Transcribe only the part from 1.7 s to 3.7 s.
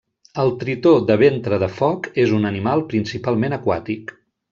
foc és un animal principalment